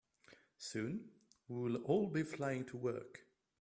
Soon, 0.57 1.11
we 1.47 1.57
will 1.57 1.83
all 1.83 2.07
be 2.07 2.23
flying 2.23 2.65
to 2.65 2.75
work. 2.75 3.27